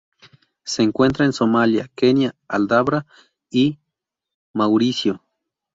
Se 0.63 0.81
encuentra 0.81 1.25
en 1.25 1.31
Somalia, 1.31 1.87
Kenia, 1.95 2.33
Aldabra 2.47 3.05
y 3.51 3.77
Mauricio. 4.51 5.21